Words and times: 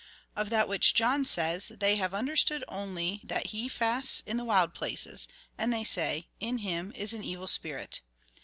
Of 0.35 0.49
that 0.49 0.67
which 0.67 0.95
John 0.95 1.25
says, 1.25 1.67
they 1.79 1.95
have 1.97 2.11
understood 2.15 2.63
only 2.67 3.21
that 3.23 3.45
he 3.53 3.69
fasts 3.69 4.21
in 4.21 4.37
the 4.37 4.43
wild 4.45 4.73
places, 4.73 5.27
and 5.59 5.71
they 5.71 5.83
say:' 5.83 6.25
In 6.49 6.57
him 6.57 6.91
is 6.95 7.13
an 7.13 7.23
evil 7.23 7.45
spirit.' 7.45 8.01